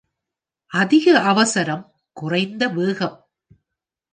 அதிக 0.67 1.21
அவசரம் 1.21 1.91
குறைந்த 2.13 2.67
வேகம். 2.67 3.29